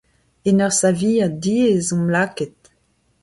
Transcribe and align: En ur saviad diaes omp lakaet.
En 0.49 0.57
ur 0.65 0.73
saviad 0.81 1.33
diaes 1.43 1.87
omp 1.95 2.07
lakaet. 2.13 2.59